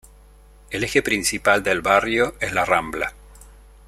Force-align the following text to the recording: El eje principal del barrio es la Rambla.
El 0.71 0.83
eje 0.83 1.03
principal 1.03 1.61
del 1.61 1.81
barrio 1.81 2.33
es 2.39 2.53
la 2.53 2.65
Rambla. 2.65 3.13